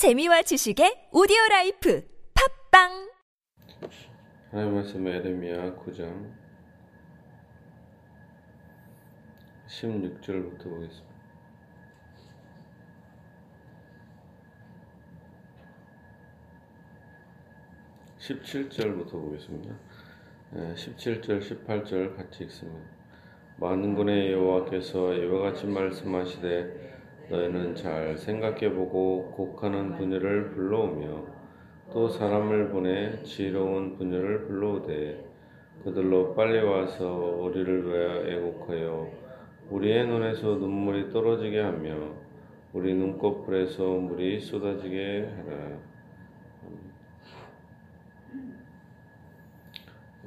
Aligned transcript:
재미와 0.00 0.40
지식의 0.40 1.12
오디오 1.12 1.36
라이프 1.50 2.02
팟빵 2.32 3.12
하나님 4.50 4.74
말씀 4.76 5.06
예레미야 5.06 5.76
9장 5.76 6.32
16절부터 9.68 10.62
보겠습니다. 10.64 11.14
(17절부터) 18.20 19.10
보겠습니다. 19.10 19.74
17절, 20.54 21.66
18절 21.66 22.16
같이 22.16 22.44
읽습니다. 22.44 22.88
만군의 23.58 24.32
여호와께서 24.32 25.12
이와 25.12 25.50
같이 25.50 25.66
말씀하시되 25.66 26.89
너희는 27.30 27.76
잘 27.76 28.18
생각해보고 28.18 29.30
곡하는 29.36 29.96
분야를 29.96 30.50
불러오며 30.50 31.26
또 31.92 32.08
사람을 32.08 32.70
보내 32.70 33.22
지혜로운 33.22 33.96
분야를 33.96 34.46
불러오되 34.46 35.24
그들로 35.84 36.34
빨리 36.34 36.60
와서 36.60 37.08
우리를 37.08 37.86
위하여 37.86 38.26
애곡하여 38.26 39.10
우리의 39.70 40.08
눈에서 40.08 40.56
눈물이 40.56 41.10
떨어지게 41.10 41.60
하며 41.60 42.16
우리 42.72 42.94
눈꺼풀에서 42.94 43.84
물이 43.84 44.40
쏟아지게 44.40 45.32
하라. 45.36 45.78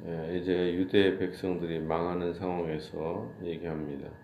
예, 0.06 0.38
이제 0.38 0.74
유대 0.74 1.18
백성들이 1.18 1.80
망하는 1.80 2.32
상황에서 2.34 3.30
얘기합니다. 3.42 4.23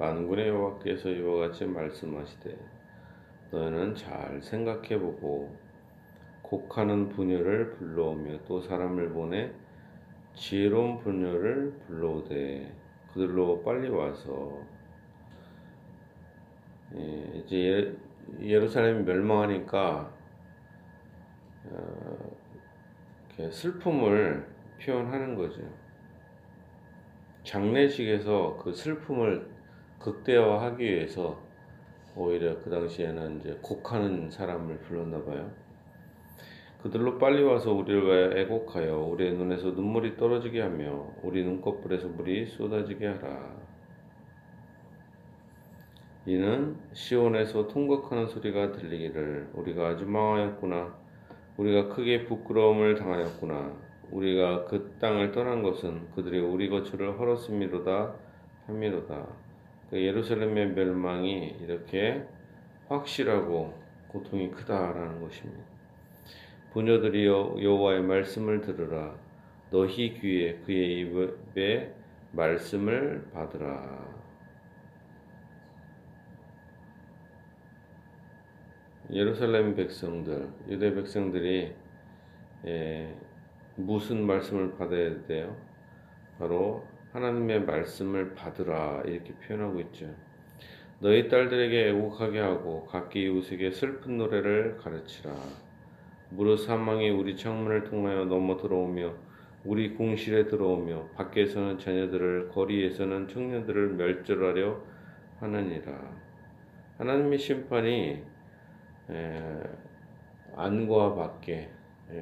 만군의 0.00 0.48
여호와께서 0.48 1.10
이와 1.10 1.48
같이 1.48 1.66
말씀하시되 1.66 2.56
너희는 3.50 3.94
잘 3.94 4.40
생각해보고 4.40 5.54
곡하는 6.40 7.10
분야를 7.10 7.72
불러오며 7.72 8.38
또 8.48 8.62
사람을 8.62 9.10
보내 9.10 9.52
지혜로운 10.34 11.00
분야를 11.00 11.74
불러오되 11.86 12.72
그들로 13.12 13.62
빨리 13.62 13.90
와서 13.90 14.62
예, 16.96 17.42
이제 17.44 17.94
예루살렘이 18.40 19.04
멸망하니까 19.04 20.10
어, 21.66 23.50
슬픔을 23.50 24.46
표현하는 24.82 25.34
거죠. 25.34 25.60
장례식에서 27.44 28.56
그 28.62 28.72
슬픔을 28.72 29.59
극대화하기 30.00 30.84
위해서 30.84 31.38
오히려 32.16 32.58
그 32.60 32.70
당시에는 32.70 33.40
이제 33.40 33.58
곡하는 33.62 34.30
사람을 34.30 34.78
불렀나 34.80 35.24
봐요. 35.24 35.50
그들로 36.82 37.18
빨리 37.18 37.42
와서 37.42 37.72
우리를 37.72 38.38
애곡하여 38.38 38.98
우리의 38.98 39.34
눈에서 39.34 39.70
눈물이 39.70 40.16
떨어지게 40.16 40.60
하며 40.60 41.12
우리 41.22 41.44
눈꺼풀에서 41.44 42.08
물이 42.08 42.46
쏟아지게 42.46 43.06
하라. 43.06 43.56
이는 46.26 46.76
시온에서 46.92 47.68
통곡하는 47.68 48.26
소리가 48.26 48.72
들리기를 48.72 49.50
우리가 49.54 49.88
아주 49.88 50.06
망하였구나. 50.06 50.94
우리가 51.58 51.94
크게 51.94 52.24
부끄러움을 52.24 52.94
당하였구나. 52.94 53.76
우리가 54.10 54.64
그 54.64 54.96
땅을 54.98 55.32
떠난 55.32 55.62
것은 55.62 56.10
그들이 56.14 56.40
우리 56.40 56.68
거처를 56.70 57.18
헐었음이로다 57.18 58.14
함이로다. 58.66 59.49
그 59.90 60.00
예루살렘의 60.00 60.72
멸망이 60.72 61.56
이렇게 61.60 62.24
확실하고 62.88 63.74
고통이 64.08 64.50
크다라는 64.52 65.20
것입니다. 65.20 65.64
부녀들이여 66.72 67.56
여호와의 67.60 68.02
말씀을 68.02 68.60
들으라. 68.60 69.16
너희 69.70 70.14
귀에 70.14 70.58
그의 70.58 71.00
입에 71.02 71.92
말씀을 72.32 73.30
받으라. 73.32 74.20
예루살렘 79.12 79.74
백성들, 79.74 80.48
유대 80.68 80.94
백성들이 80.94 81.74
예, 82.66 83.16
무슨 83.74 84.24
말씀을 84.24 84.76
받아야 84.76 85.26
돼요? 85.26 85.56
바로 86.38 86.84
하나님의 87.12 87.64
말씀을 87.64 88.34
받으라 88.34 89.02
이렇게 89.04 89.34
표현하고 89.34 89.80
있죠. 89.80 90.14
너희 91.00 91.28
딸들에게 91.28 91.88
애곡하게 91.88 92.38
하고 92.38 92.86
각기 92.86 93.24
이웃에게 93.24 93.70
슬픈 93.72 94.18
노래를 94.18 94.76
가르치라. 94.76 95.34
무릇 96.30 96.58
사망이 96.58 97.10
우리 97.10 97.36
창문을 97.36 97.84
통하여 97.84 98.26
넘어 98.26 98.56
들어오며 98.56 99.14
우리 99.64 99.94
공실에 99.94 100.46
들어오며 100.46 101.08
밖에서는 101.16 101.78
자녀들을 101.78 102.48
거리에서는 102.50 103.28
청년들을 103.28 103.94
멸절하려 103.94 104.80
하느니라. 105.40 105.92
하나님의 106.98 107.38
심판이 107.38 108.22
안과 110.54 111.14
밖에 111.14 111.70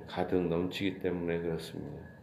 가득 0.07 0.41
넘치기 0.47 1.01
때문에 1.01 1.41
그렇습니다. 1.41 2.18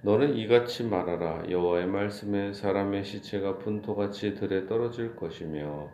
너는 0.00 0.36
이같이 0.36 0.84
말하라 0.84 1.50
여호와의 1.50 1.88
말씀에 1.88 2.52
사람의 2.52 3.02
시체가 3.02 3.58
분토같이 3.58 4.34
들에 4.36 4.64
떨어질 4.66 5.16
것이며 5.16 5.90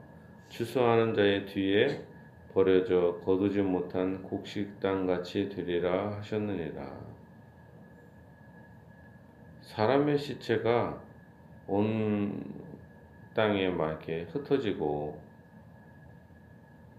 추수하는 0.51 1.15
자의 1.15 1.47
뒤에 1.47 2.05
버려져 2.53 3.19
거두지 3.25 3.63
못한 3.63 4.23
곡식당 4.23 5.07
같이 5.07 5.49
되리라 5.49 6.19
하셨느니라. 6.19 7.15
사람의 9.63 10.19
시체가 10.19 11.03
온 11.67 12.45
땅에 13.35 13.71
막 13.71 13.89
이렇게 13.89 14.25
흩어지고 14.25 15.19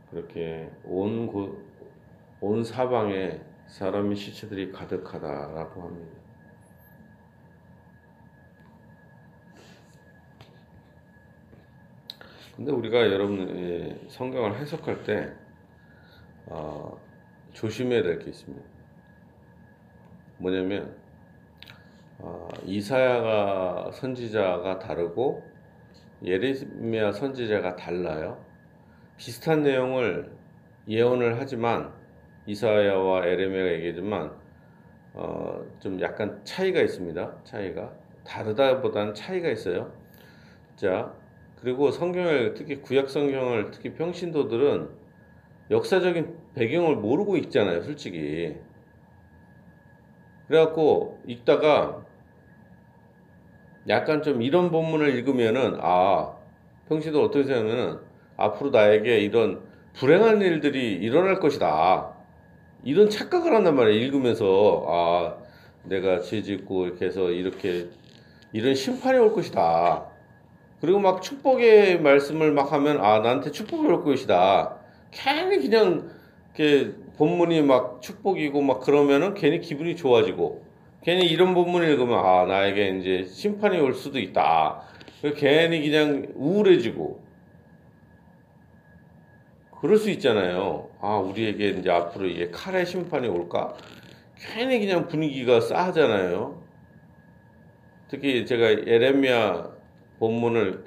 그렇게 0.09 0.71
온, 0.83 1.29
온 2.41 2.63
사방에 2.63 3.39
사람의 3.67 4.15
시체들이 4.15 4.71
가득하다라고 4.71 5.83
합니다. 5.83 6.24
근데 12.55 12.71
우리가 12.71 13.11
여러분 13.11 13.99
성경을 14.07 14.57
해석할 14.57 15.03
때 15.03 15.33
어, 16.47 16.97
조심해야 17.53 18.03
될 18.03 18.19
게 18.19 18.29
있습니다. 18.29 18.65
뭐냐면 20.37 20.95
어, 22.19 22.47
이사야가 22.63 23.91
선지자가 23.91 24.79
다르고 24.79 25.43
예레미야 26.23 27.11
선지자가 27.11 27.75
달라요. 27.75 28.43
비슷한 29.17 29.63
내용을 29.63 30.31
예언을 30.87 31.39
하지만 31.39 31.93
이사야와 32.45 33.25
에레미야가 33.25 33.71
얘기하지만 33.73 34.31
어, 35.13 35.61
좀 35.79 35.99
약간 36.01 36.41
차이가 36.45 36.79
있습니다. 36.81 37.43
차이가 37.43 37.93
다르다보다는 38.23 39.13
차이가 39.13 39.49
있어요. 39.49 39.91
자 40.75 41.13
그리고 41.61 41.91
성경을 41.91 42.53
특히 42.53 42.81
구약 42.81 43.09
성경을 43.09 43.71
특히 43.71 43.93
평신도들은 43.93 44.89
역사적인 45.71 46.37
배경을 46.53 46.97
모르고 46.97 47.37
읽잖아요, 47.37 47.83
솔직히. 47.83 48.55
그래갖고 50.47 51.21
읽다가 51.25 52.05
약간 53.87 54.21
좀 54.21 54.41
이런 54.41 54.71
본문을 54.71 55.15
읽으면은 55.15 55.77
아 55.81 56.35
평신도 56.87 57.23
어떻게 57.23 57.43
생각하면은 57.43 57.99
앞으로 58.37 58.69
나에게 58.69 59.19
이런 59.19 59.63
불행한 59.93 60.41
일들이 60.41 60.93
일어날 60.93 61.39
것이다. 61.39 62.13
이런 62.83 63.09
착각을 63.09 63.53
한단 63.53 63.75
말이에요. 63.75 64.05
읽으면서 64.05 64.85
아 64.87 65.37
내가 65.83 66.19
죄 66.19 66.41
짓고 66.41 66.85
이렇게 66.85 67.05
해서 67.05 67.31
이렇게 67.31 67.89
이런 68.53 68.75
심판이 68.75 69.17
올 69.17 69.33
것이다. 69.33 70.14
그리고 70.85 70.99
막 70.99 71.23
축복의 71.23 71.99
말씀을 72.01 72.51
막 72.51 72.71
하면 72.71 73.03
아 73.03 73.17
나한테 73.17 73.49
축복이 73.49 73.87
올 73.87 74.03
것이다. 74.03 74.77
괜히 75.09 75.57
그냥 75.57 76.11
이렇게 76.53 76.93
본문이 77.17 77.63
막 77.63 78.03
축복이고 78.03 78.61
막 78.61 78.81
그러면은 78.81 79.33
괜히 79.33 79.61
기분이 79.61 79.95
좋아지고 79.95 80.63
괜히 81.01 81.25
이런 81.25 81.55
본문을 81.55 81.89
읽으면 81.89 82.23
아 82.23 82.45
나에게 82.45 82.99
이제 82.99 83.23
심판이 83.27 83.79
올 83.79 83.95
수도 83.95 84.19
있다. 84.19 84.83
괜히 85.35 85.89
그냥 85.89 86.27
우울해지고 86.35 87.19
그럴 89.81 89.97
수 89.97 90.11
있잖아요. 90.11 90.91
아 91.01 91.15
우리에게 91.17 91.69
이제 91.69 91.89
앞으로 91.89 92.27
이게 92.27 92.51
칼의 92.51 92.85
심판이 92.85 93.27
올까? 93.27 93.73
괜히 94.37 94.77
그냥 94.77 95.07
분위기가 95.07 95.61
싸하잖아요. 95.61 96.61
특히 98.07 98.45
제가 98.45 98.69
에레미야 98.69 99.74
본문을 100.19 100.83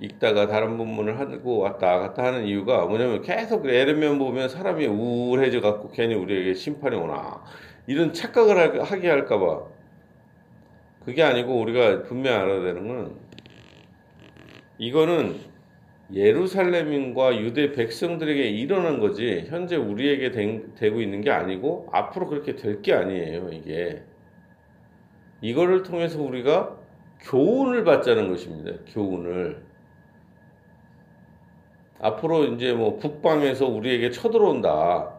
읽다가 0.00 0.46
다른 0.46 0.76
본문을 0.78 1.18
하고 1.20 1.58
왔다 1.58 1.98
갔다 1.98 2.24
하는 2.24 2.46
이유가 2.46 2.86
뭐냐면 2.86 3.22
계속 3.22 3.66
에르면 3.68 4.18
보면 4.18 4.48
사람이 4.48 4.86
우울해져 4.86 5.60
갖고 5.60 5.90
괜히 5.90 6.14
우리에게 6.14 6.54
심판이 6.54 6.96
오나 6.96 7.42
이런 7.86 8.12
착각을 8.12 8.82
하게 8.90 9.08
할까봐. 9.08 9.62
그게 11.04 11.22
아니고 11.22 11.60
우리가 11.60 12.02
분명히 12.04 12.36
알아야 12.36 12.60
되는 12.62 12.88
건 12.88 13.16
이거는 14.78 15.38
예루살렘인과 16.12 17.38
유대 17.40 17.72
백성들에게 17.72 18.42
일어난 18.50 18.98
거지 19.00 19.46
현재 19.48 19.76
우리에게 19.76 20.30
된, 20.32 20.74
되고 20.74 21.00
있는 21.00 21.20
게 21.22 21.30
아니고 21.30 21.88
앞으로 21.92 22.28
그렇게 22.28 22.56
될 22.56 22.82
게 22.82 22.92
아니에요 22.94 23.50
이게. 23.52 24.02
이거를 25.42 25.82
통해서 25.84 26.20
우리가 26.22 26.76
교훈을 27.22 27.84
받자는 27.84 28.28
것입니다 28.28 28.72
교훈을. 28.92 29.62
앞으로 32.00 32.44
이제 32.44 32.72
뭐 32.72 32.96
북방에서 32.96 33.66
우리에게 33.66 34.10
쳐들어온다. 34.10 35.14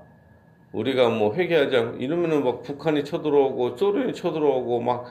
우리가 0.72 1.10
뭐 1.10 1.34
회개하지 1.36 1.78
않고 1.78 1.98
이러면은 1.98 2.44
막 2.44 2.64
북한이 2.64 3.04
쳐들어오고 3.04 3.78
소련이 3.78 4.14
쳐들어오고 4.14 4.82
막 4.82 5.06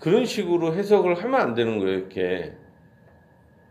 그런 0.00 0.24
식으로 0.24 0.74
해석을 0.74 1.22
하면 1.22 1.40
안 1.40 1.54
되는 1.54 1.78
거예요 1.78 1.98
이렇게. 1.98 2.56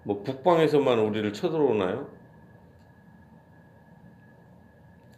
뭐 0.04 0.24
북방에서만 0.24 1.00
우리를 1.00 1.34
쳐들어오나요? 1.34 2.08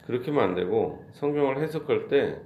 그렇게 0.05 0.31
하면 0.31 0.43
안 0.43 0.55
되고 0.55 1.05
성경을 1.13 1.61
해석할 1.61 2.07
때 2.07 2.37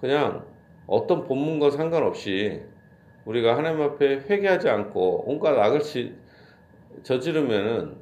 그냥 0.00 0.46
어떤 0.86 1.24
본문과 1.24 1.70
상관없이 1.70 2.62
우리가 3.28 3.58
하나님 3.58 3.82
앞에 3.82 4.20
회개하지 4.20 4.70
않고 4.70 5.24
온갖 5.26 5.50
악을 5.58 5.80
저지르면은 7.02 7.96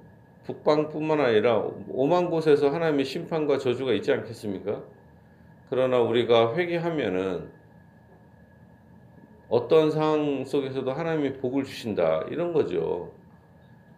북방뿐만 0.44 1.20
아니라 1.20 1.69
오만 1.88 2.31
곳에서 2.31 2.70
하나님의 2.70 3.05
심판과 3.05 3.58
저주가 3.58 3.93
있지 3.94 4.12
않겠습니까? 4.12 4.84
그러나 5.69 5.99
우리가 6.00 6.55
회개하면은 6.55 7.50
어떤 9.49 9.90
상황 9.90 10.44
속에서도 10.44 10.93
하나님이 10.93 11.34
복을 11.34 11.64
주신다 11.64 12.25
이런 12.31 12.52
거죠. 12.52 13.12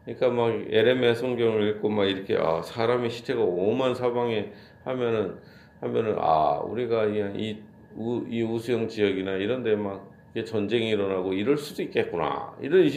그러니까 0.06 0.30
막 0.30 0.48
에레미야 0.48 1.12
성경을 1.12 1.68
읽고 1.68 1.90
막 1.90 2.06
이렇게 2.06 2.38
아 2.38 2.62
사람의 2.62 3.10
시체가 3.10 3.42
오만 3.42 3.94
사방에 3.94 4.50
하면은 4.84 5.36
하면은 5.82 6.16
아 6.18 6.60
우리가 6.64 7.04
이, 7.04 7.62
우, 7.96 8.24
이 8.30 8.42
우수영 8.42 8.88
지역이나 8.88 9.32
이런 9.32 9.62
데막 9.62 10.17
전쟁이 10.46 10.90
일어나고 10.90 11.32
이럴 11.32 11.56
수도 11.58 11.82
있겠구나. 11.82 12.56
이런 12.60 12.88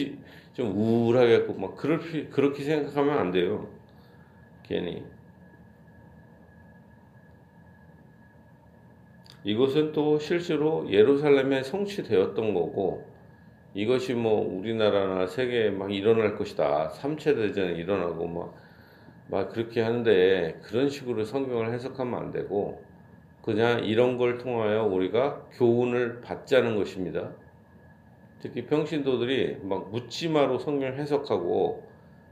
좀 0.54 0.76
우울하겠고 0.76 1.54
막 1.54 1.76
그럴 1.76 2.00
그렇게 2.30 2.62
생각하면 2.62 3.18
안 3.18 3.30
돼요. 3.32 3.68
괜히. 4.62 5.02
이것은 9.44 9.92
또 9.92 10.18
실제로 10.18 10.88
예루살렘에 10.90 11.62
성취되었던 11.64 12.54
거고 12.54 13.04
이것이 13.74 14.14
뭐 14.14 14.40
우리나라나 14.40 15.26
세계에 15.26 15.70
막 15.70 15.92
일어날 15.92 16.36
것이다. 16.36 16.90
3차 16.90 17.34
대전이 17.34 17.78
일어나고 17.78 18.28
막, 18.28 18.54
막 19.28 19.48
그렇게 19.48 19.80
하는데 19.80 20.60
그런 20.62 20.88
식으로 20.88 21.24
성경을 21.24 21.72
해석하면 21.72 22.20
안 22.20 22.30
되고 22.30 22.84
그냥 23.42 23.84
이런 23.84 24.18
걸 24.18 24.38
통하여 24.38 24.84
우리가 24.84 25.48
교훈을 25.52 26.20
받자는 26.20 26.76
것입니다. 26.76 27.32
특히 28.40 28.66
평신도들이 28.66 29.58
막 29.62 29.90
묻지마로 29.90 30.58
성경을 30.58 30.98
해석하고 30.98 31.88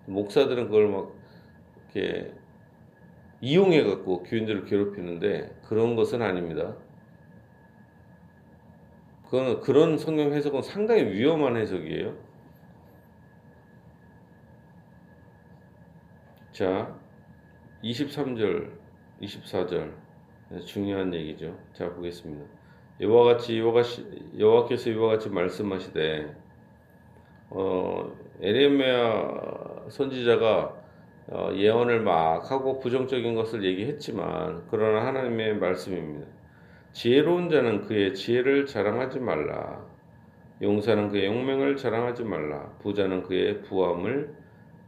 목사들은 0.06 0.66
그걸 0.66 0.88
막 0.88 1.14
이렇게 1.94 2.32
이용해 3.40 3.84
갖고 3.84 4.22
교인들을 4.22 4.64
괴롭히는데 4.64 5.60
그런 5.66 5.96
것은 5.96 6.22
아닙니다. 6.22 6.76
그거는 9.24 9.60
그런 9.60 9.98
성경 9.98 10.32
해석은 10.32 10.62
상당히 10.62 11.04
위험한 11.04 11.56
해석이에요. 11.56 12.16
자, 16.52 16.98
23절, 17.82 18.72
24절 19.22 19.99
중요한 20.58 21.14
얘기죠. 21.14 21.56
자 21.72 21.92
보겠습니다. 21.94 22.44
이와 23.00 23.24
같이 23.24 23.56
이와 23.56 23.82
여호와께서 24.38 24.90
이와 24.90 25.08
같이 25.12 25.30
말씀하시되 25.30 26.36
어, 27.50 28.12
에레미야 28.40 29.86
선지자가 29.88 30.80
어, 31.28 31.50
예언을 31.54 32.00
막 32.00 32.50
하고 32.50 32.78
부정적인 32.80 33.34
것을 33.34 33.64
얘기했지만 33.64 34.64
그러나 34.70 35.06
하나님의 35.06 35.56
말씀입니다. 35.56 36.26
지혜로운 36.92 37.48
자는 37.48 37.82
그의 37.82 38.14
지혜를 38.14 38.66
자랑하지 38.66 39.20
말라. 39.20 39.84
용사는 40.60 41.08
그의 41.10 41.26
용맹을 41.26 41.76
자랑하지 41.76 42.24
말라. 42.24 42.70
부자는 42.82 43.22
그의 43.22 43.62
부함을 43.62 44.34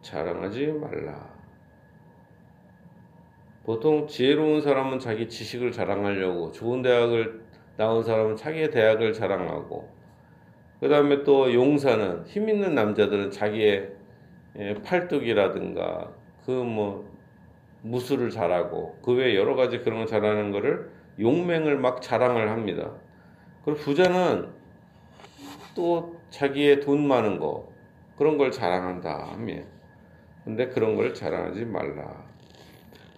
자랑하지 0.02 0.66
말라. 0.66 1.41
보통 3.64 4.06
지혜로운 4.06 4.60
사람은 4.60 4.98
자기 4.98 5.28
지식을 5.28 5.72
자랑하려고 5.72 6.52
좋은 6.52 6.82
대학을 6.82 7.42
나온 7.76 8.02
사람은 8.02 8.36
자기의 8.36 8.70
대학을 8.70 9.12
자랑하고 9.12 9.88
그 10.80 10.88
다음에 10.88 11.22
또 11.22 11.52
용사는 11.52 12.26
힘 12.26 12.48
있는 12.48 12.74
남자들은 12.74 13.30
자기의 13.30 13.92
예, 14.58 14.74
팔뚝이라든가 14.82 16.12
그 16.44 16.50
뭐 16.50 17.12
무술을 17.82 18.30
잘하고 18.30 18.98
그 19.02 19.12
외에 19.12 19.36
여러 19.36 19.54
가지 19.54 19.80
그런 19.80 19.98
걸 19.98 20.06
잘하는 20.06 20.50
거를 20.52 20.90
용맹을 21.18 21.78
막 21.78 22.00
자랑을 22.00 22.50
합니다. 22.50 22.92
그리고 23.64 23.80
부자는 23.80 24.48
또 25.74 26.16
자기의 26.30 26.80
돈 26.80 27.06
많은 27.06 27.38
거 27.38 27.70
그런 28.16 28.38
걸 28.38 28.50
자랑한다 28.50 29.32
합니다. 29.32 29.66
근데 30.44 30.68
그런 30.68 30.96
걸 30.96 31.12
자랑하지 31.12 31.64
말라. 31.66 32.31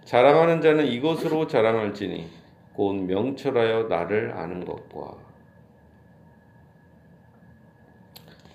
자랑하는 0.05 0.61
자는 0.61 0.85
이것으로 0.85 1.47
자랑할지니 1.47 2.29
곧 2.73 2.93
명철하여 2.93 3.83
나를 3.83 4.33
아는 4.33 4.63
것과 4.63 5.17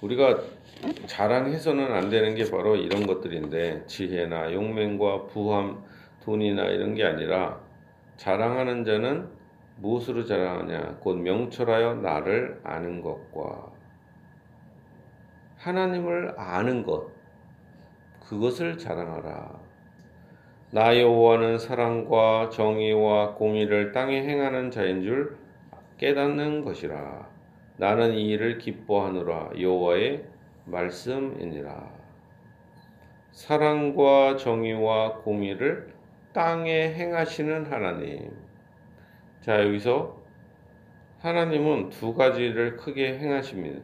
우리가 0.01 0.39
자랑해서는 1.07 1.93
안 1.93 2.09
되는 2.09 2.35
게 2.35 2.51
바로 2.51 2.77
이런 2.77 3.07
것들인데 3.07 3.87
지혜나 3.87 4.53
용맹과 4.55 5.27
부함, 5.27 5.83
돈이나 6.25 6.65
이런 6.67 6.95
게 6.95 7.05
아니라 7.05 7.61
자랑하는 8.17 8.85
자는 8.85 9.29
무엇으로 9.79 10.25
자랑하냐? 10.25 10.99
곧 11.01 11.17
명철하여 11.17 11.97
나를 11.97 12.61
아는 12.63 13.03
것과 13.03 13.73
하나님을 15.57 16.39
아는 16.39 16.85
것 16.85 17.09
그것을 18.29 18.79
자랑하라. 18.79 19.59
나 20.73 20.97
여호와는 20.97 21.59
사랑과 21.59 22.49
정의와 22.49 23.35
공의를 23.35 23.91
땅에 23.91 24.23
행하는 24.23 24.71
자인 24.71 25.03
줄 25.03 25.37
깨닫는 25.99 26.65
것이라. 26.65 27.29
나는 27.77 28.15
이 28.15 28.29
일을 28.29 28.59
기뻐하노라. 28.59 29.51
여호와의 29.59 30.25
말씀이니라. 30.67 31.91
사랑과 33.33 34.37
정의와 34.37 35.17
공의를 35.23 35.93
땅에 36.33 36.95
행하시는 36.95 37.67
하나님. 37.67 38.31
자, 39.41 39.65
여기서 39.65 40.21
하나님은 41.19 41.91
두 41.91 42.15
가지를 42.15 42.77
크게 42.77 43.19
행하십니다. 43.19 43.81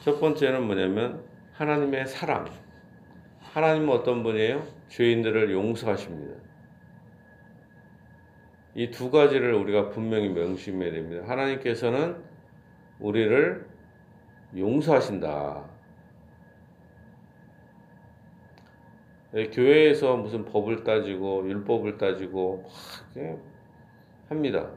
첫 0.00 0.20
번째는 0.20 0.62
뭐냐면 0.62 1.24
하나님의 1.54 2.06
사랑. 2.06 2.46
하나님은 3.40 3.88
어떤 3.88 4.22
분이에요? 4.22 4.73
죄인들을 4.88 5.52
용서하십니다. 5.52 6.34
이 8.76 8.90
두 8.90 9.10
가지를 9.10 9.54
우리가 9.54 9.90
분명히 9.90 10.28
명심해야 10.30 10.92
됩니다. 10.92 11.28
하나님께서는 11.28 12.22
우리를 12.98 13.68
용서하신다. 14.56 15.70
네, 19.32 19.50
교회에서 19.50 20.16
무슨 20.16 20.44
법을 20.44 20.84
따지고 20.84 21.48
율법을 21.48 21.98
따지고 21.98 22.62
막 23.16 23.40
합니다. 24.28 24.70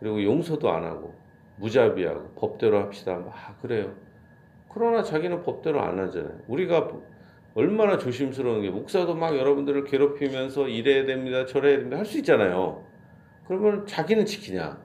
그리고 0.00 0.22
용서도 0.22 0.70
안 0.70 0.84
하고 0.84 1.14
무자비하고 1.56 2.30
법대로 2.34 2.80
합시다. 2.80 3.16
막 3.18 3.34
그래요. 3.62 3.94
그러나 4.68 5.02
자기는 5.02 5.42
법대로 5.42 5.80
안 5.80 5.98
하잖아요. 6.00 6.40
우리가 6.48 6.90
얼마나 7.54 7.98
조심스러운 7.98 8.62
게 8.62 8.70
목사도 8.70 9.14
막 9.14 9.36
여러분들을 9.36 9.84
괴롭히면서 9.84 10.68
이래야 10.68 11.06
됩니다. 11.06 11.46
저래야 11.46 11.76
됩니다. 11.78 11.98
할 11.98 12.04
수 12.04 12.18
있잖아요. 12.18 12.84
그러면 13.46 13.86
자기는 13.86 14.24
지키냐? 14.26 14.82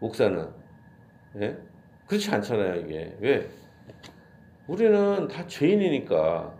목사는. 0.00 0.48
예? 1.40 1.56
그렇지 2.06 2.30
않잖아요, 2.30 2.80
이게. 2.80 3.16
왜? 3.20 3.48
우리는 4.66 5.28
다 5.28 5.46
죄인이니까 5.46 6.54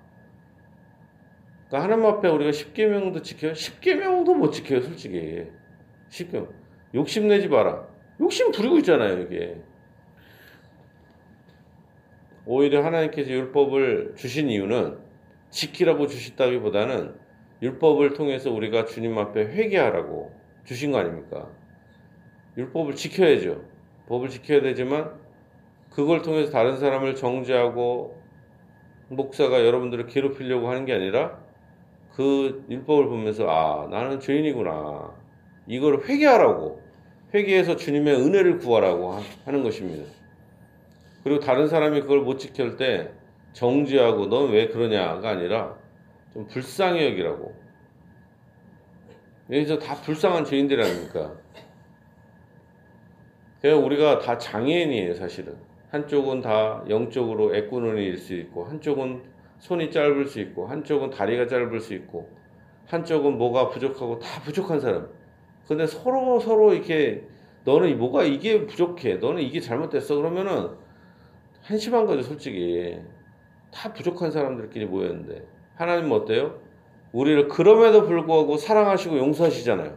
그러니까 1.69 1.83
하나님 1.83 2.05
앞에 2.07 2.29
우리가 2.29 2.51
10계명도 2.51 3.23
지켜요. 3.23 3.53
10계명도 3.53 4.35
못 4.37 4.51
지켜요, 4.51 4.83
솔직히. 4.83 5.47
10계명. 6.11 6.49
욕심내지 6.95 7.49
마라. 7.49 7.87
욕심 8.21 8.51
부리고 8.53 8.77
있잖아요, 8.79 9.23
이게. 9.23 9.63
오히려 12.45 12.85
하나님께서 12.85 13.31
율법을 13.31 14.15
주신 14.17 14.51
이유는 14.51 14.99
지키라고 15.53 16.09
주셨다기보다는 16.09 17.15
율법을 17.63 18.15
통해서 18.15 18.51
우리가 18.51 18.87
주님 18.87 19.17
앞에 19.17 19.41
회개하라고 19.41 20.33
주신 20.65 20.91
거 20.91 20.99
아닙니까? 20.99 21.49
율법을 22.57 22.97
지켜야죠. 22.97 23.63
법을 24.09 24.29
지켜야 24.31 24.61
되지만 24.61 25.13
그걸 25.91 26.23
통해서 26.23 26.51
다른 26.51 26.77
사람을 26.79 27.15
정죄하고 27.15 28.21
목사가 29.09 29.65
여러분들을 29.65 30.07
괴롭히려고 30.07 30.69
하는 30.69 30.85
게 30.87 30.95
아니라 30.95 31.39
그 32.15 32.65
율법을 32.69 33.07
보면서 33.07 33.47
아 33.49 33.87
나는 33.89 34.21
죄인이구나 34.21 35.15
이걸 35.67 36.03
회개하라고 36.03 36.81
회개해서 37.35 37.77
주님의 37.77 38.17
은혜를 38.17 38.59
구하라고 38.59 39.19
하는 39.45 39.63
것입니다. 39.63 40.11
그리고 41.23 41.41
다른 41.41 41.69
사람이 41.69 42.01
그걸 42.01 42.21
못 42.21 42.39
지킬 42.39 42.77
때 42.77 43.13
정죄하고 43.53 44.27
넌 44.27 44.51
왜 44.51 44.69
그러냐가 44.69 45.31
아니라 45.31 45.77
좀 46.33 46.47
불쌍히 46.47 47.05
여기라고. 47.05 47.55
여기서 49.51 49.79
다 49.79 49.95
불쌍한 49.95 50.45
죄인들 50.45 50.81
아닙니까? 50.81 51.35
그냥 53.61 53.85
우리가 53.85 54.19
다 54.19 54.39
장애인이에요, 54.39 55.15
사실은. 55.15 55.57
한쪽은 55.91 56.41
다 56.41 56.85
영적으로 56.89 57.55
애꾸눈일 57.55 58.17
수 58.17 58.35
있고, 58.35 58.65
한쪽은 58.65 59.23
손이 59.59 59.91
짧을 59.91 60.27
수 60.27 60.41
있고, 60.41 60.67
한쪽은 60.67 61.11
다리가 61.11 61.47
짧을 61.47 61.79
수 61.81 61.95
있고, 61.95 62.31
한쪽은 62.87 63.37
뭐가 63.39 63.69
부족하고 63.69 64.19
다 64.19 64.41
부족한 64.43 64.81
사람. 64.81 65.09
근데 65.69 65.87
서로 65.87 66.41
서로 66.41 66.73
이렇게 66.73 67.25
너는 67.65 67.97
뭐가 67.99 68.25
이게 68.25 68.67
부족해, 68.67 69.17
너는 69.17 69.43
이게 69.43 69.61
잘못됐어 69.61 70.17
그러면은 70.17 70.71
한심한 71.63 72.07
거죠, 72.07 72.23
솔직히. 72.23 72.99
다 73.73 73.93
부족한 73.93 74.31
사람들끼리 74.31 74.87
모였는데 74.87 75.45
하나님은 75.77 76.13
어때요? 76.13 76.61
우리를 77.13 77.49
그럼에도 77.49 78.07
불구하고 78.07 78.57
사랑하시고 78.57 79.19
용서하시잖아요. 79.19 79.97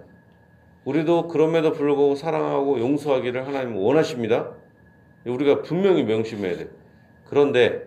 우리도 0.86 1.27
그럼에도 1.27 1.72
불구하고 1.72 2.15
사랑하고 2.15 2.79
용서하기를 2.79 3.48
하나님은 3.48 3.77
원하십니다. 3.77 4.51
우리가 5.25 5.62
분명히 5.62 6.03
명심해야 6.03 6.58
돼요. 6.58 6.67
그런데 7.27 7.84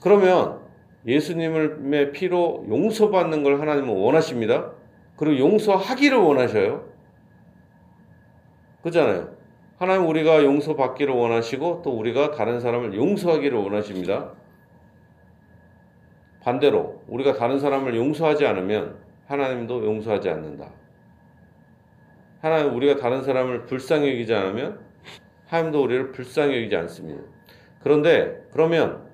그러면 0.00 0.60
예수님의 1.06 2.12
피로 2.12 2.64
용서받는 2.68 3.42
걸 3.42 3.60
하나님은 3.60 3.88
원하십니다. 3.88 4.72
그리고 5.16 5.38
용서하기를 5.38 6.18
원하셔요. 6.18 6.88
그잖아요. 8.82 9.34
하나님 9.78 10.08
우리가 10.08 10.44
용서받기를 10.44 11.12
원하시고 11.12 11.82
또 11.82 11.90
우리가 11.98 12.30
다른 12.30 12.60
사람을 12.60 12.94
용서하기를 12.94 13.58
원하십니다. 13.58 14.32
반대로 16.46 17.02
우리가 17.08 17.32
다른 17.32 17.58
사람을 17.58 17.96
용서하지 17.96 18.46
않으면 18.46 18.96
하나님도 19.26 19.84
용서하지 19.84 20.28
않는다. 20.28 20.70
하나님 22.40 22.72
우리가 22.76 23.00
다른 23.00 23.24
사람을 23.24 23.66
불쌍히 23.66 24.08
여기지 24.12 24.32
않으면 24.32 24.78
하나님도 25.48 25.82
우리를 25.82 26.12
불쌍히 26.12 26.56
여기지 26.58 26.76
않습니다. 26.76 27.20
그런데 27.82 28.46
그러면 28.52 29.08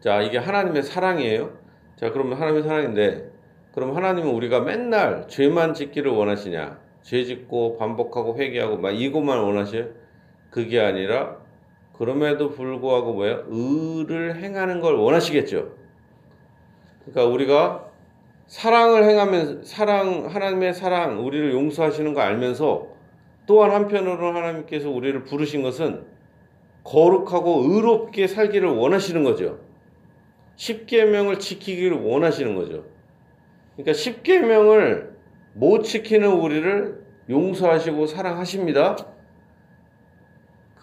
자 0.00 0.20
이게 0.20 0.36
하나님의 0.36 0.82
사랑이에요. 0.82 1.56
자 1.96 2.10
그러면 2.12 2.36
하나님의 2.36 2.62
사랑인데 2.62 3.30
그럼 3.72 3.96
하나님은 3.96 4.30
우리가 4.30 4.60
맨날 4.60 5.26
죄만 5.26 5.72
짓기를 5.72 6.12
원하시냐? 6.12 6.78
죄 7.00 7.24
짓고 7.24 7.78
반복하고 7.78 8.36
회개하고 8.36 8.76
막 8.76 8.90
이것만 8.90 9.38
원하셔요? 9.38 9.86
그게 10.50 10.80
아니라 10.80 11.38
그럼에도 11.98 12.50
불구하고 12.50 13.14
뭐야? 13.14 13.44
의를 13.46 14.36
행하는 14.42 14.80
걸 14.80 14.96
원하시겠죠. 14.96 15.72
그러니까 17.04 17.32
우리가 17.32 17.88
사랑을 18.46 19.04
행하면 19.04 19.64
사랑 19.64 20.26
하나님의 20.26 20.74
사랑 20.74 21.24
우리를 21.24 21.52
용서하시는 21.52 22.14
거 22.14 22.20
알면서 22.20 22.88
또한 23.46 23.70
한편으로 23.70 24.34
하나님께서 24.34 24.90
우리를 24.90 25.24
부르신 25.24 25.62
것은 25.62 26.04
거룩하고 26.82 27.64
의롭게 27.64 28.26
살기를 28.26 28.68
원하시는 28.68 29.22
거죠. 29.24 29.60
십계명을 30.56 31.38
지키기를 31.38 32.02
원하시는 32.02 32.54
거죠. 32.54 32.84
그러니까 33.74 33.92
십계명을 33.92 35.14
못 35.54 35.82
지키는 35.82 36.30
우리를 36.30 37.04
용서하시고 37.28 38.06
사랑하십니다. 38.06 39.13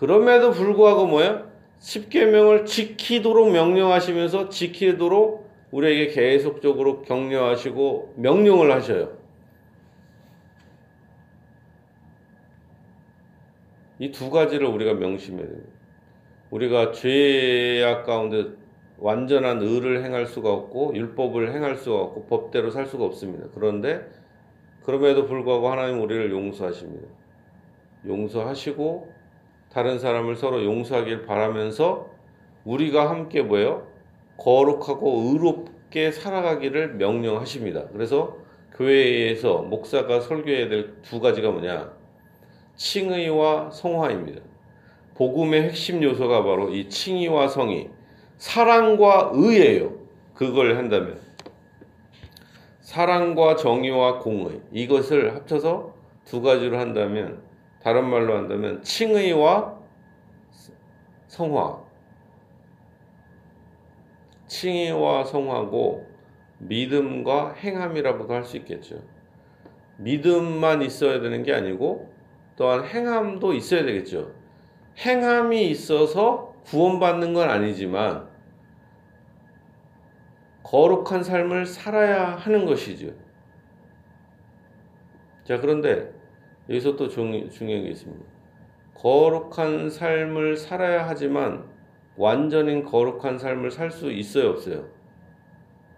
그럼에도 0.01 0.49
불구하고 0.49 1.05
뭐야? 1.05 1.47
십계명을 1.77 2.65
지키도록 2.65 3.51
명령하시면서 3.51 4.49
지키도록 4.49 5.47
우리에게 5.69 6.07
계속적으로 6.07 7.03
격려하시고 7.03 8.15
명령을 8.17 8.71
하셔요. 8.71 9.15
이 13.99 14.11
두 14.11 14.31
가지를 14.31 14.65
우리가 14.65 14.95
명심해야 14.95 15.45
됩니다. 15.45 15.69
우리가 16.49 16.93
죄악 16.93 18.03
가운데 18.03 18.55
완전한 18.97 19.61
의를 19.61 20.03
행할 20.03 20.25
수가 20.25 20.51
없고 20.51 20.95
율법을 20.95 21.53
행할 21.53 21.75
수가 21.75 21.99
없고 21.99 22.25
법대로 22.25 22.71
살 22.71 22.87
수가 22.87 23.05
없습니다. 23.05 23.49
그런데 23.53 24.09
그럼에도 24.81 25.27
불구하고 25.27 25.69
하나님 25.69 26.01
우리를 26.01 26.31
용서하십니다. 26.31 27.07
용서하시고 28.07 29.20
다른 29.71 29.99
사람을 29.99 30.35
서로 30.35 30.63
용서하길 30.65 31.25
바라면서 31.25 32.09
우리가 32.65 33.09
함께 33.09 33.41
뭐예요? 33.41 33.87
거룩하고 34.37 35.29
의롭게 35.31 36.11
살아가기를 36.11 36.95
명령하십니다. 36.95 37.87
그래서 37.93 38.37
교회에서 38.75 39.59
목사가 39.59 40.19
설교해야 40.19 40.67
될 40.69 41.01
두 41.01 41.19
가지가 41.19 41.51
뭐냐? 41.51 41.91
칭의와 42.75 43.71
성화입니다. 43.71 44.41
복음의 45.15 45.63
핵심 45.63 46.01
요소가 46.01 46.43
바로 46.43 46.69
이 46.69 46.89
칭의와 46.89 47.47
성의, 47.47 47.89
사랑과 48.37 49.31
의예요. 49.33 49.93
그걸 50.33 50.77
한다면 50.77 51.19
사랑과 52.79 53.55
정의와 53.55 54.19
공의 54.19 54.61
이것을 54.71 55.35
합쳐서 55.35 55.93
두 56.25 56.41
가지로 56.41 56.79
한다면 56.79 57.41
다른 57.83 58.07
말로 58.09 58.37
한다면 58.37 58.83
칭의와 58.83 59.79
성화. 61.27 61.81
칭의와 64.47 65.23
성화고 65.23 66.07
믿음과 66.59 67.53
행함이라고도 67.53 68.33
할 68.33 68.43
수 68.43 68.57
있겠죠. 68.57 69.01
믿음만 69.97 70.81
있어야 70.81 71.21
되는 71.21 71.43
게 71.43 71.53
아니고 71.53 72.11
또한 72.55 72.83
행함도 72.85 73.53
있어야 73.53 73.83
되겠죠. 73.83 74.33
행함이 74.97 75.69
있어서 75.69 76.53
구원받는 76.65 77.33
건 77.33 77.49
아니지만 77.49 78.29
거룩한 80.63 81.23
삶을 81.23 81.65
살아야 81.65 82.35
하는 82.35 82.65
것이죠. 82.65 83.13
자, 85.43 85.59
그런데 85.59 86.20
여기서 86.71 86.95
또 86.95 87.09
중요한 87.09 87.49
게 87.49 87.89
있습니다. 87.89 88.25
거룩한 88.95 89.89
삶을 89.89 90.55
살아야 90.55 91.05
하지만 91.07 91.65
완전히 92.15 92.81
거룩한 92.83 93.37
삶을 93.37 93.71
살 93.71 93.91
수 93.91 94.09
있어요, 94.11 94.51
없어요? 94.51 94.87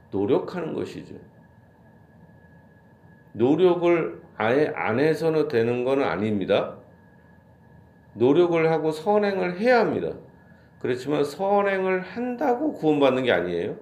노력하는 0.09 0.73
것이죠. 0.73 1.15
노력을 3.33 4.21
아예 4.35 4.71
안 4.75 4.99
해서는 4.99 5.47
되는 5.47 5.83
건 5.83 6.01
아닙니다. 6.01 6.77
노력을 8.15 8.71
하고 8.71 8.91
선행을 8.91 9.59
해야 9.59 9.79
합니다. 9.79 10.15
그렇지만 10.79 11.23
선행을 11.23 12.01
한다고 12.01 12.73
구원받는 12.73 13.23
게 13.23 13.31
아니에요. 13.31 13.77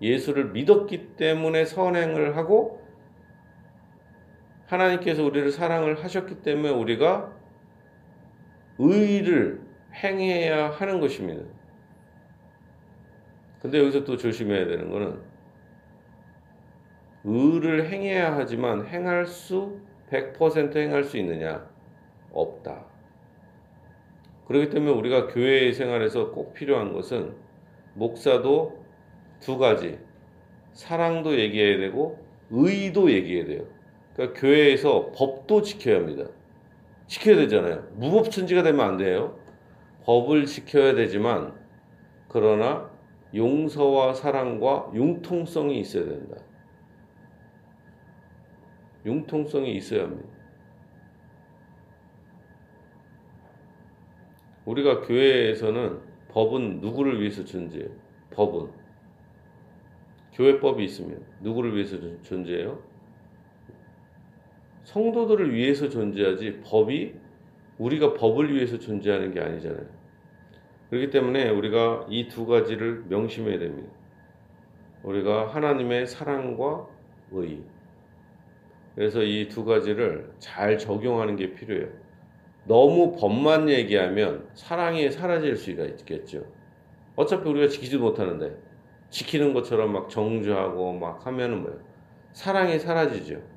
예수를 0.00 0.52
믿었기 0.52 1.16
때문에 1.16 1.64
선행을 1.64 2.36
하고 2.36 2.85
하나님께서 4.66 5.24
우리를 5.24 5.50
사랑을 5.50 6.02
하셨기 6.02 6.42
때문에 6.42 6.70
우리가 6.70 7.32
의를 8.78 9.60
행해야 9.94 10.70
하는 10.70 11.00
것입니다. 11.00 11.42
근데 13.60 13.78
여기서 13.78 14.04
또 14.04 14.16
조심해야 14.16 14.66
되는 14.66 14.90
거는 14.90 15.20
의를 17.24 17.90
행해야 17.90 18.36
하지만 18.36 18.86
행할 18.86 19.26
수 19.26 19.80
100% 20.10 20.76
행할 20.76 21.02
수 21.02 21.16
있느냐? 21.18 21.68
없다. 22.32 22.84
그렇기 24.46 24.70
때문에 24.70 24.92
우리가 24.92 25.26
교회 25.28 25.72
생활에서 25.72 26.30
꼭 26.30 26.54
필요한 26.54 26.92
것은 26.92 27.34
목사도 27.94 28.84
두 29.40 29.58
가지 29.58 29.98
사랑도 30.72 31.36
얘기해야 31.38 31.78
되고 31.78 32.24
의도 32.50 33.10
얘기해야 33.10 33.46
돼요. 33.46 33.75
그러니까 34.16 34.40
교회에서 34.40 35.12
법도 35.14 35.60
지켜야 35.60 35.96
합니다. 35.96 36.24
지켜야 37.06 37.36
되잖아요. 37.36 37.86
무법천지가 37.96 38.62
되면 38.62 38.80
안 38.80 38.96
돼요. 38.96 39.38
법을 40.04 40.46
지켜야 40.46 40.94
되지만 40.94 41.54
그러나 42.28 42.90
용서와 43.34 44.14
사랑과 44.14 44.90
융통성이 44.94 45.80
있어야 45.80 46.06
된다. 46.06 46.36
융통성이 49.04 49.76
있어야 49.76 50.04
합니다. 50.04 50.28
우리가 54.64 55.02
교회에서는 55.02 56.00
법은 56.30 56.80
누구를 56.80 57.20
위해서 57.20 57.44
존재해요? 57.44 57.90
법은 58.30 58.70
교회법이 60.32 60.84
있으면 60.84 61.24
누구를 61.40 61.74
위해서 61.74 61.98
존재해요? 62.22 62.95
성도들을 64.86 65.52
위해서 65.52 65.88
존재하지 65.88 66.60
법이 66.64 67.14
우리가 67.78 68.14
법을 68.14 68.54
위해서 68.54 68.78
존재하는 68.78 69.32
게 69.32 69.40
아니잖아요. 69.40 69.84
그렇기 70.90 71.10
때문에 71.10 71.50
우리가 71.50 72.06
이 72.08 72.28
두 72.28 72.46
가지를 72.46 73.04
명심해야 73.08 73.58
됩니다. 73.58 73.90
우리가 75.02 75.48
하나님의 75.48 76.06
사랑과 76.06 76.86
의. 77.32 77.62
그래서 78.94 79.22
이 79.24 79.48
두 79.48 79.64
가지를 79.64 80.32
잘 80.38 80.78
적용하는 80.78 81.34
게 81.34 81.52
필요해요. 81.52 81.88
너무 82.64 83.16
법만 83.18 83.68
얘기하면 83.68 84.48
사랑이 84.54 85.10
사라질 85.10 85.56
수가 85.56 85.84
있겠죠. 85.84 86.46
어차피 87.16 87.48
우리가 87.48 87.66
지키지 87.68 87.98
못하는데 87.98 88.56
지키는 89.10 89.52
것처럼 89.52 89.92
막 89.92 90.08
정주하고 90.08 90.92
막 90.92 91.26
하면은 91.26 91.62
뭐예요? 91.62 91.80
사랑이 92.32 92.78
사라지죠. 92.78 93.55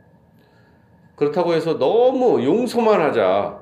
그렇다고 1.19 1.53
해서 1.53 1.77
너무 1.77 2.43
용서만 2.43 3.01
하자. 3.01 3.61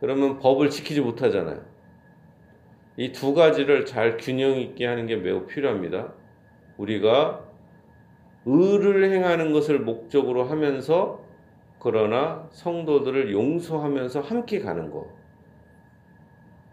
그러면 0.00 0.38
법을 0.38 0.70
지키지 0.70 1.00
못하잖아요. 1.00 1.60
이 2.96 3.10
두 3.12 3.34
가지를 3.34 3.84
잘 3.86 4.16
균형 4.18 4.52
있게 4.56 4.86
하는 4.86 5.06
게 5.06 5.16
매우 5.16 5.46
필요합니다. 5.46 6.12
우리가 6.76 7.44
의를 8.44 9.10
행하는 9.12 9.52
것을 9.52 9.80
목적으로 9.80 10.44
하면서 10.44 11.20
그러나 11.80 12.48
성도들을 12.52 13.32
용서하면서 13.32 14.20
함께 14.20 14.60
가는 14.60 14.90
것. 14.90 15.08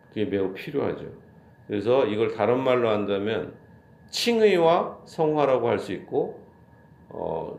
그게 0.09 0.25
매우 0.25 0.53
필요하죠. 0.53 1.05
그래서 1.67 2.05
이걸 2.05 2.33
다른 2.35 2.59
말로 2.63 2.89
한다면 2.89 3.55
칭의와 4.11 4.99
성화라고 5.05 5.67
할 5.69 5.79
수 5.79 5.93
있고 5.93 6.39
어, 7.09 7.57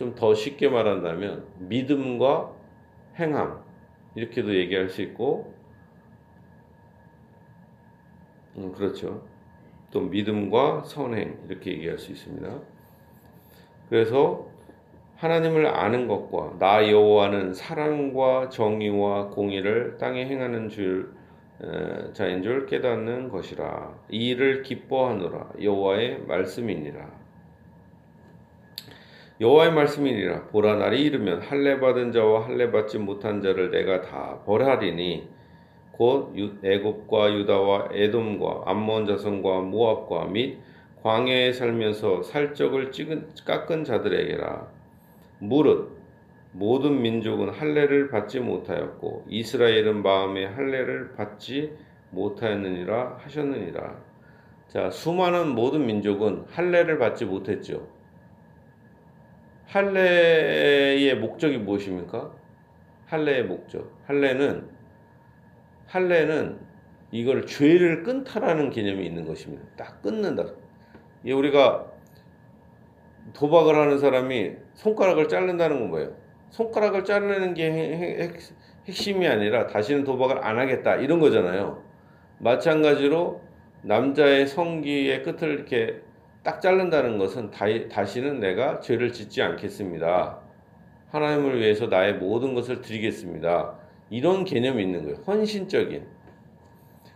좀 0.00 0.14
더 0.14 0.34
쉽게 0.34 0.70
말한다면 0.70 1.44
믿음과 1.58 2.52
행함 3.18 3.60
이렇게도 4.14 4.54
얘기할 4.54 4.88
수 4.88 5.02
있고 5.02 5.52
음, 8.56 8.72
그렇죠. 8.72 9.22
또 9.90 10.00
믿음과 10.00 10.84
선행 10.84 11.38
이렇게 11.48 11.72
얘기할 11.72 11.98
수 11.98 12.12
있습니다. 12.12 12.50
그래서 13.90 14.48
하나님을 15.16 15.66
아는 15.66 16.08
것과 16.08 16.56
나 16.58 16.90
여호와는 16.90 17.52
사랑과 17.52 18.48
정의와 18.48 19.28
공의를 19.28 19.98
땅에 19.98 20.24
행하는 20.24 20.70
줄 20.70 21.14
자인 22.14 22.42
줄 22.42 22.64
깨닫는 22.64 23.28
것이라 23.28 23.98
이 24.08 24.30
일을 24.30 24.62
기뻐하노라 24.62 25.50
여호와의 25.60 26.22
말씀이니라 26.26 27.19
여호와의 29.40 29.72
말씀이니라 29.72 30.48
보라 30.48 30.76
날이 30.76 31.02
이르면 31.02 31.40
할례 31.40 31.80
받은 31.80 32.12
자와 32.12 32.46
할례 32.46 32.70
받지 32.70 32.98
못한 32.98 33.40
자를 33.40 33.70
내가 33.70 34.02
다 34.02 34.42
벌하리니 34.44 35.28
곧 35.92 36.34
애굽과 36.62 37.32
유다와 37.34 37.88
에돔과 37.92 38.64
암몬 38.66 39.06
자손과 39.06 39.60
모압과 39.62 40.26
및 40.26 40.58
광야에 41.02 41.54
살면서 41.54 42.22
살적을 42.22 42.92
찍은 42.92 43.28
깎은 43.46 43.84
자들에게라 43.84 44.68
무릇 45.38 45.98
모든 46.52 47.00
민족은 47.00 47.48
할례를 47.48 48.10
받지 48.10 48.40
못하였고 48.40 49.24
이스라엘은 49.28 50.02
마음에 50.02 50.44
할례를 50.44 51.14
받지 51.14 51.72
못하였느니라 52.10 53.18
하셨느니라. 53.22 53.96
자, 54.68 54.90
수많은 54.90 55.54
모든 55.54 55.86
민족은 55.86 56.44
할례를 56.50 56.98
받지 56.98 57.24
못했죠. 57.24 57.99
할례의 59.70 61.14
목적이 61.16 61.58
무엇입니까? 61.58 62.32
할례의 63.06 63.44
목적. 63.44 63.88
할례는 64.06 64.68
할례는 65.86 66.58
이걸 67.12 67.46
죄를 67.46 68.02
끊다라는 68.02 68.70
개념이 68.70 69.06
있는 69.06 69.24
것입니다. 69.24 69.64
딱 69.76 70.02
끊는다. 70.02 70.44
우리가 71.24 71.86
도박을 73.32 73.76
하는 73.76 73.98
사람이 73.98 74.56
손가락을 74.74 75.28
자른다는 75.28 75.80
건 75.80 75.90
뭐예요? 75.90 76.16
손가락을 76.50 77.04
자르는 77.04 77.54
게 77.54 78.28
핵심이 78.86 79.28
아니라 79.28 79.68
다시는 79.68 80.02
도박을 80.02 80.44
안 80.44 80.58
하겠다 80.58 80.96
이런 80.96 81.20
거잖아요. 81.20 81.84
마찬가지로 82.38 83.40
남자의 83.82 84.48
성기의 84.48 85.22
끝을 85.22 85.50
이렇게 85.50 86.00
딱 86.50 86.60
자른다는 86.60 87.16
것은 87.16 87.52
다시는 87.52 88.40
내가 88.40 88.80
죄를 88.80 89.12
짓지 89.12 89.40
않겠습니다. 89.40 90.40
하나님을 91.12 91.60
위해서 91.60 91.86
나의 91.86 92.14
모든 92.14 92.54
것을 92.54 92.80
드리겠습니다. 92.82 93.78
이런 94.10 94.44
개념이 94.44 94.82
있는 94.82 95.04
거예요. 95.04 95.16
헌신적인. 95.28 96.04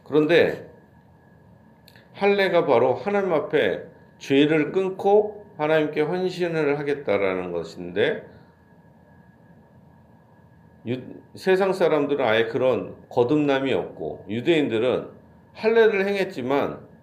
그런데 0.05 0.71
할례가 2.13 2.65
바로 2.67 2.95
하나님 2.95 3.33
앞에 3.33 3.83
죄를 4.19 4.71
끊고 4.71 5.45
하나님께 5.59 6.03
헌신을 6.03 6.79
하겠다라는 6.79 7.51
것인데 7.51 8.25
유, 10.87 11.03
세상 11.35 11.73
사람들은 11.73 12.25
아예 12.25 12.45
그런 12.45 12.95
거듭남이 13.09 13.73
없고 13.73 14.27
유대인들은 14.29 15.09
할례를 15.55 16.07
행했지만 16.07 16.94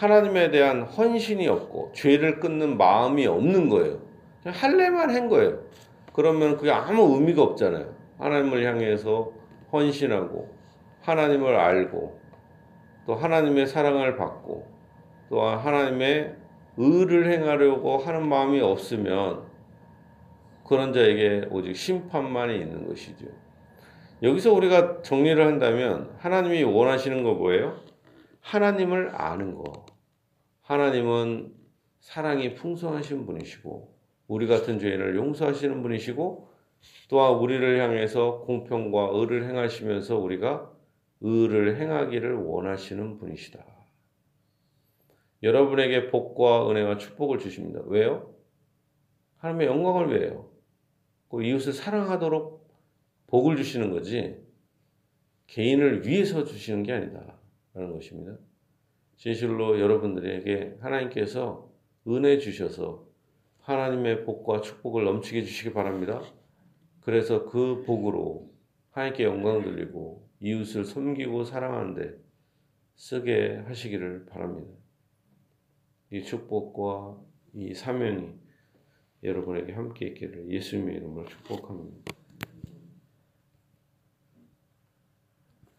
하나님에 0.00 0.50
대한 0.50 0.80
헌신이 0.80 1.46
없고 1.46 1.92
죄를 1.92 2.40
끊는 2.40 2.78
마음이 2.78 3.26
없는 3.26 3.68
거예요. 3.68 4.00
할례만 4.46 5.10
한 5.10 5.28
거예요. 5.28 5.58
그러면 6.14 6.56
그게 6.56 6.70
아무 6.70 7.16
의미가 7.16 7.42
없잖아요. 7.42 7.94
하나님을 8.18 8.64
향해서 8.64 9.30
헌신하고 9.70 10.48
하나님을 11.02 11.54
알고 11.54 12.18
또 13.04 13.14
하나님의 13.14 13.66
사랑을 13.66 14.16
받고 14.16 14.66
또 15.28 15.42
하나님의 15.42 16.34
의를 16.78 17.30
행하려고 17.30 17.98
하는 17.98 18.26
마음이 18.26 18.58
없으면 18.62 19.42
그런 20.64 20.94
자에게 20.94 21.48
오직 21.50 21.76
심판만이 21.76 22.56
있는 22.58 22.88
것이죠. 22.88 23.26
여기서 24.22 24.50
우리가 24.54 25.02
정리를 25.02 25.46
한다면 25.46 26.10
하나님이 26.20 26.62
원하시는 26.62 27.22
거 27.22 27.34
뭐예요? 27.34 27.76
하나님을 28.40 29.12
아는 29.14 29.54
거. 29.54 29.89
하나님은 30.70 31.52
사랑이 31.98 32.54
풍성하신 32.54 33.26
분이시고 33.26 33.92
우리 34.28 34.46
같은 34.46 34.78
죄인을 34.78 35.16
용서하시는 35.16 35.82
분이시고 35.82 36.48
또한 37.08 37.34
우리를 37.40 37.80
향해서 37.80 38.42
공평과 38.42 39.10
의를 39.14 39.48
행하시면서 39.48 40.16
우리가 40.18 40.72
의를 41.22 41.76
행하기를 41.76 42.36
원하시는 42.36 43.18
분이시다. 43.18 43.66
여러분에게 45.42 46.08
복과 46.08 46.70
은혜와 46.70 46.98
축복을 46.98 47.40
주십니다. 47.40 47.80
왜요? 47.86 48.32
하나님의 49.38 49.66
영광을 49.66 50.14
위해요. 50.14 50.52
그 51.28 51.42
이웃을 51.42 51.72
사랑하도록 51.72 52.70
복을 53.26 53.56
주시는 53.56 53.90
거지 53.90 54.40
개인을 55.48 56.06
위해서 56.06 56.44
주시는 56.44 56.84
게 56.84 56.92
아니다. 56.92 57.40
라는 57.74 57.92
것입니다. 57.92 58.38
진실로 59.20 59.78
여러분들에게 59.78 60.78
하나님께서 60.80 61.70
은혜 62.08 62.38
주셔서 62.38 63.06
하나님의 63.58 64.24
복과 64.24 64.62
축복을 64.62 65.04
넘치게 65.04 65.42
주시기 65.42 65.74
바랍니다. 65.74 66.22
그래서 67.02 67.44
그 67.44 67.82
복으로 67.84 68.50
하나님께 68.92 69.24
영광 69.24 69.62
돌리고 69.62 70.26
이웃을 70.40 70.86
섬기고 70.86 71.44
사랑하는데 71.44 72.16
쓰게 72.96 73.64
하시기를 73.66 74.24
바랍니다. 74.24 74.72
이 76.10 76.22
축복과 76.22 77.20
이 77.52 77.74
사명이 77.74 78.26
여러분에게 79.22 79.74
함께 79.74 80.06
있기를 80.06 80.50
예수님의 80.50 80.96
이름으로 80.96 81.26
축복합니다. 81.26 82.19